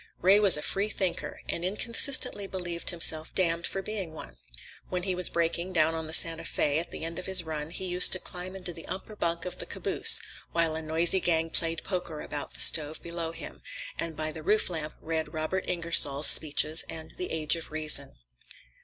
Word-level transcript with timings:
Ray 0.19 0.39
was 0.39 0.57
a 0.57 0.63
freethinker, 0.63 1.41
and 1.47 1.63
inconsistently 1.63 2.47
believed 2.47 2.89
himself 2.89 3.35
damned 3.35 3.67
for 3.67 3.83
being 3.83 4.13
one. 4.13 4.33
When 4.89 5.03
he 5.03 5.13
was 5.13 5.29
braking, 5.29 5.73
down 5.73 5.93
on 5.93 6.07
the 6.07 6.11
Santa 6.13 6.41
Fé, 6.41 6.79
at 6.79 6.89
the 6.89 7.05
end 7.05 7.19
of 7.19 7.27
his 7.27 7.43
run 7.43 7.69
he 7.69 7.85
used 7.85 8.11
to 8.13 8.19
climb 8.19 8.55
into 8.55 8.73
the 8.73 8.87
upper 8.87 9.15
bunk 9.15 9.45
of 9.45 9.59
the 9.59 9.67
caboose, 9.67 10.19
while 10.53 10.73
a 10.73 10.81
noisy 10.81 11.19
gang 11.19 11.51
played 11.51 11.83
poker 11.83 12.19
about 12.19 12.55
the 12.55 12.61
stove 12.61 13.03
below 13.03 13.31
him, 13.31 13.61
and 13.99 14.17
by 14.17 14.31
the 14.31 14.41
roof 14.41 14.71
lamp 14.71 14.95
read 15.01 15.35
Robert 15.35 15.65
Ingersoll's 15.67 16.25
speeches 16.25 16.83
and 16.89 17.11
"The 17.11 17.29
Age 17.31 17.55
of 17.55 17.69
Reason." 17.69 18.15